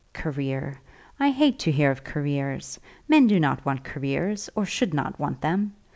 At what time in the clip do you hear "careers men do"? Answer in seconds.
2.03-3.39